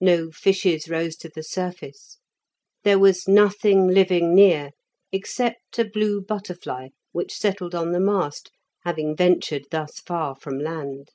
[0.00, 2.18] No fishes rose to the surface.
[2.84, 4.70] There was nothing living near,
[5.10, 8.52] except a blue butterfly, which settled on the mast,
[8.84, 11.10] having ventured thus far from land.